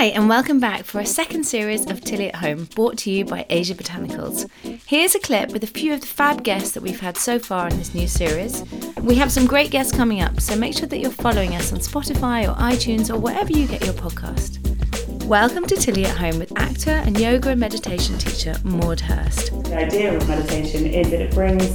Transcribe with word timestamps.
Hi, 0.00 0.06
and 0.06 0.30
welcome 0.30 0.60
back 0.60 0.84
for 0.84 0.98
a 0.98 1.04
second 1.04 1.44
series 1.44 1.90
of 1.90 2.00
Tilly 2.00 2.28
at 2.28 2.36
Home 2.36 2.64
brought 2.74 2.96
to 3.00 3.10
you 3.10 3.26
by 3.26 3.44
Asia 3.50 3.74
Botanicals. 3.74 4.48
Here's 4.86 5.14
a 5.14 5.18
clip 5.18 5.52
with 5.52 5.62
a 5.62 5.66
few 5.66 5.92
of 5.92 6.00
the 6.00 6.06
fab 6.06 6.42
guests 6.42 6.70
that 6.70 6.82
we've 6.82 7.00
had 7.00 7.18
so 7.18 7.38
far 7.38 7.68
in 7.68 7.76
this 7.76 7.94
new 7.94 8.08
series. 8.08 8.64
We 9.02 9.16
have 9.16 9.30
some 9.30 9.44
great 9.44 9.70
guests 9.70 9.94
coming 9.94 10.22
up, 10.22 10.40
so 10.40 10.56
make 10.56 10.74
sure 10.74 10.88
that 10.88 11.00
you're 11.00 11.10
following 11.10 11.54
us 11.54 11.70
on 11.74 11.80
Spotify 11.80 12.48
or 12.48 12.58
iTunes 12.58 13.14
or 13.14 13.18
wherever 13.18 13.52
you 13.52 13.66
get 13.66 13.84
your 13.84 13.92
podcast. 13.92 14.79
Welcome 15.24 15.66
to 15.66 15.76
Tilly 15.76 16.04
at 16.04 16.16
Home 16.16 16.38
with 16.38 16.52
actor 16.58 16.90
and 16.90 17.18
yoga 17.18 17.50
and 17.50 17.60
meditation 17.60 18.18
teacher 18.18 18.56
Maud 18.64 19.00
Hurst. 19.00 19.62
The 19.64 19.76
idea 19.76 20.16
of 20.16 20.28
meditation 20.28 20.86
is 20.86 21.10
that 21.10 21.20
it 21.20 21.32
brings 21.32 21.68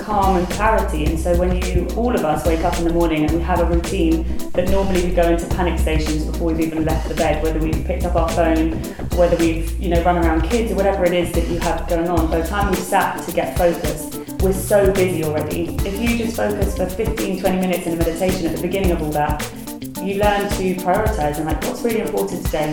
calm 0.00 0.36
and 0.36 0.48
clarity. 0.50 1.04
And 1.06 1.18
so 1.18 1.36
when 1.38 1.60
you, 1.62 1.88
all 1.96 2.14
of 2.14 2.24
us, 2.24 2.46
wake 2.46 2.60
up 2.60 2.78
in 2.78 2.84
the 2.84 2.92
morning 2.92 3.24
and 3.24 3.32
we 3.32 3.40
have 3.42 3.60
a 3.60 3.64
routine 3.64 4.24
that 4.52 4.68
normally 4.70 5.04
we 5.04 5.14
go 5.14 5.30
into 5.30 5.46
panic 5.54 5.78
stations 5.78 6.24
before 6.24 6.52
we've 6.52 6.60
even 6.60 6.84
left 6.84 7.08
the 7.08 7.14
bed, 7.14 7.42
whether 7.42 7.58
we've 7.58 7.84
picked 7.84 8.04
up 8.04 8.16
our 8.16 8.28
phone, 8.30 8.72
whether 9.16 9.36
we've, 9.36 9.78
you 9.80 9.88
know, 9.88 10.02
run 10.02 10.18
around 10.18 10.42
kids 10.48 10.72
or 10.72 10.76
whatever 10.76 11.04
it 11.04 11.12
is 11.12 11.32
that 11.32 11.48
you 11.48 11.58
have 11.60 11.88
going 11.88 12.08
on. 12.08 12.30
By 12.30 12.40
the 12.40 12.48
time 12.48 12.70
we've 12.70 12.78
sat 12.78 13.24
to 13.26 13.32
get 13.32 13.56
focused, 13.56 14.18
we're 14.42 14.52
so 14.52 14.92
busy 14.92 15.24
already. 15.24 15.76
If 15.84 16.00
you 16.00 16.16
just 16.16 16.36
focus 16.36 16.76
for 16.76 16.86
15, 16.86 17.40
20 17.40 17.60
minutes 17.60 17.86
in 17.86 17.94
a 17.94 17.96
meditation 17.96 18.46
at 18.46 18.56
the 18.56 18.62
beginning 18.62 18.92
of 18.92 19.02
all 19.02 19.10
that, 19.12 19.40
you 19.80 20.16
learn 20.16 20.48
to 20.50 20.74
prioritize 20.76 21.36
and 21.38 21.46
like 21.46 21.62
what's 21.64 21.82
really 21.82 22.00
important 22.00 22.44
today 22.44 22.70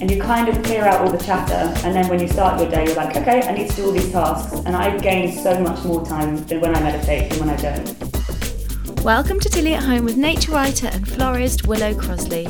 and 0.00 0.10
you 0.10 0.20
kind 0.20 0.46
of 0.46 0.62
clear 0.62 0.84
out 0.84 1.00
all 1.00 1.10
the 1.10 1.22
chatter 1.24 1.72
and 1.86 1.94
then 1.94 2.06
when 2.08 2.20
you 2.20 2.28
start 2.28 2.60
your 2.60 2.70
day 2.70 2.84
you're 2.84 2.96
like 2.96 3.16
okay 3.16 3.40
i 3.48 3.52
need 3.52 3.70
to 3.70 3.76
do 3.76 3.86
all 3.86 3.92
these 3.92 4.12
tasks 4.12 4.52
and 4.66 4.76
i 4.76 4.94
gain 4.98 5.32
so 5.32 5.58
much 5.60 5.82
more 5.84 6.04
time 6.04 6.36
than 6.46 6.60
when 6.60 6.74
i 6.76 6.80
meditate 6.80 7.30
than 7.30 7.40
when 7.40 7.48
i 7.48 7.56
don't 7.56 9.02
welcome 9.02 9.40
to 9.40 9.48
tilly 9.48 9.72
at 9.72 9.82
home 9.82 10.04
with 10.04 10.18
nature 10.18 10.52
writer 10.52 10.88
and 10.88 11.08
florist 11.08 11.66
willow 11.66 11.94
crossley 11.94 12.46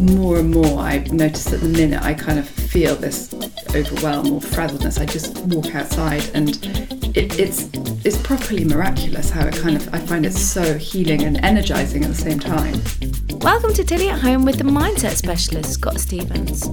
more 0.00 0.38
and 0.38 0.52
more 0.52 0.78
i 0.78 0.98
notice 1.10 1.44
that 1.44 1.58
the 1.58 1.68
minute 1.68 2.00
i 2.02 2.14
kind 2.14 2.38
of 2.38 2.48
feel 2.48 2.94
this 2.94 3.34
overwhelm 3.74 4.32
or 4.32 4.40
frazzledness 4.40 5.00
i 5.00 5.04
just 5.04 5.38
walk 5.46 5.74
outside 5.74 6.22
and 6.32 6.64
it, 7.16 7.40
it's 7.40 7.68
it's 8.04 8.18
properly 8.18 8.64
miraculous 8.64 9.30
how 9.30 9.46
it 9.46 9.56
kind 9.56 9.74
of 9.74 9.92
I 9.92 9.98
find 9.98 10.24
it 10.24 10.32
so 10.32 10.78
healing 10.78 11.24
and 11.24 11.42
energizing 11.44 12.04
at 12.04 12.10
the 12.10 12.14
same 12.14 12.38
time. 12.38 12.74
Welcome 13.40 13.72
to 13.74 13.84
Tilly 13.84 14.08
at 14.08 14.20
Home 14.20 14.44
with 14.44 14.58
the 14.58 14.64
mindset 14.64 15.16
specialist 15.16 15.72
Scott 15.74 16.00
Stevens. 16.00 16.66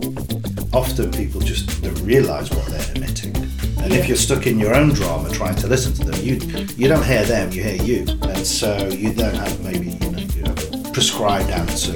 Often 0.73 1.11
people 1.11 1.41
just 1.41 1.81
don't 1.81 1.99
realise 2.01 2.49
what 2.51 2.65
they're 2.67 2.95
emitting. 2.95 3.35
And 3.81 3.91
yeah. 3.91 3.99
if 3.99 4.07
you're 4.07 4.17
stuck 4.17 4.47
in 4.47 4.59
your 4.59 4.75
own 4.75 4.89
drama 4.89 5.29
trying 5.29 5.55
to 5.57 5.67
listen 5.67 5.93
to 5.93 6.03
them, 6.11 6.19
you 6.23 6.35
you 6.75 6.87
don't 6.87 7.05
hear 7.05 7.23
them, 7.23 7.51
you 7.51 7.63
hear 7.63 7.81
you. 7.83 8.05
And 8.23 8.45
so 8.45 8.87
you 8.87 9.13
don't 9.13 9.35
have 9.35 9.63
maybe 9.63 9.89
you 9.89 10.11
know, 10.11 10.19
you 10.19 10.43
have 10.43 10.93
prescribed 10.93 11.49
answer. 11.49 11.91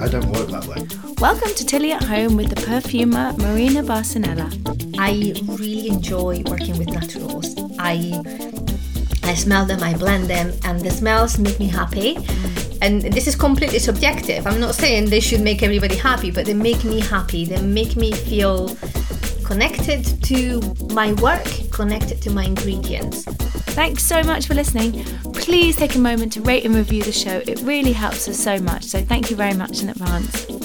I 0.00 0.08
don't 0.08 0.26
work 0.26 0.48
that 0.48 0.66
way. 0.66 0.86
Welcome 1.20 1.54
to 1.54 1.64
Tilly 1.64 1.92
at 1.92 2.04
Home 2.04 2.36
with 2.36 2.50
the 2.50 2.60
perfumer 2.62 3.32
Marina 3.38 3.82
Barcenilla. 3.82 4.48
I 4.98 5.34
really 5.52 5.88
enjoy 5.88 6.42
working 6.46 6.76
with 6.78 6.88
naturals. 6.88 7.54
I 7.78 8.22
I 9.24 9.34
smell 9.34 9.66
them, 9.66 9.82
I 9.82 9.94
blend 9.94 10.28
them, 10.28 10.52
and 10.64 10.80
the 10.80 10.90
smells 10.90 11.38
make 11.38 11.58
me 11.58 11.66
happy. 11.66 12.14
Mm. 12.14 12.67
And 12.88 13.02
this 13.02 13.26
is 13.26 13.36
completely 13.36 13.80
subjective. 13.80 14.46
I'm 14.46 14.58
not 14.58 14.74
saying 14.74 15.10
they 15.10 15.20
should 15.20 15.42
make 15.42 15.62
everybody 15.62 15.94
happy, 15.94 16.30
but 16.30 16.46
they 16.46 16.54
make 16.54 16.84
me 16.84 17.00
happy. 17.00 17.44
They 17.44 17.60
make 17.60 17.96
me 17.96 18.12
feel 18.12 18.74
connected 19.44 20.06
to 20.24 20.62
my 20.94 21.12
work, 21.20 21.44
connected 21.70 22.22
to 22.22 22.30
my 22.30 22.44
ingredients. 22.44 23.24
Thanks 23.74 24.04
so 24.04 24.22
much 24.22 24.46
for 24.46 24.54
listening. 24.54 25.04
Please 25.34 25.76
take 25.76 25.96
a 25.96 25.98
moment 25.98 26.32
to 26.32 26.40
rate 26.40 26.64
and 26.64 26.74
review 26.74 27.02
the 27.02 27.12
show. 27.12 27.42
It 27.46 27.60
really 27.60 27.92
helps 27.92 28.26
us 28.26 28.38
so 28.38 28.58
much. 28.58 28.84
So 28.84 29.02
thank 29.02 29.28
you 29.28 29.36
very 29.36 29.52
much 29.52 29.82
in 29.82 29.90
advance. 29.90 30.57